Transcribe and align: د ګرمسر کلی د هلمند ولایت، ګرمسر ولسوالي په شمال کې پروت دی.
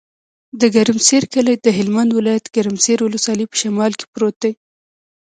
د 0.59 0.61
ګرمسر 0.75 1.21
کلی 1.33 1.55
د 1.59 1.67
هلمند 1.77 2.11
ولایت، 2.17 2.45
ګرمسر 2.55 2.97
ولسوالي 3.01 3.45
په 3.49 3.55
شمال 3.61 3.91
کې 3.99 4.05
پروت 4.13 4.35
دی. 4.43 4.51